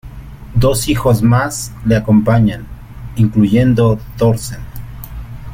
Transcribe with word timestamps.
Dos 0.55 0.89
hijos 0.89 1.21
más 1.21 1.75
le 1.85 1.95
acompañan, 1.95 2.65
incluyendo 3.17 3.99
Thorsten. 4.17 4.57